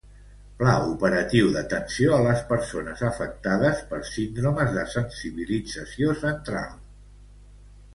Pla 0.61 0.71
operatiu 0.93 1.51
d'atenció 1.57 2.15
a 2.15 2.23
les 2.29 2.41
persones 2.53 3.05
afectades 3.11 3.85
per 3.93 4.03
síndromes 4.15 4.75
de 4.81 4.89
sensibilització 4.99 6.21
central. 6.29 6.79